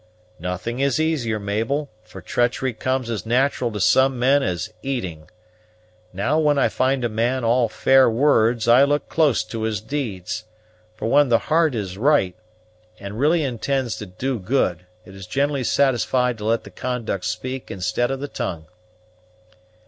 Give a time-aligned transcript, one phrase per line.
[0.39, 5.29] "Nothing is easier, Mabel, for treachery comes as nat'ral to some men as eating.
[6.11, 10.45] Now when I find a man all fair words I look close to his deeds;
[10.95, 12.35] for when the heart is right,
[12.99, 17.69] and really intends to do good, it is generally satisfied to let the conduct speak
[17.69, 18.65] instead of the tongue."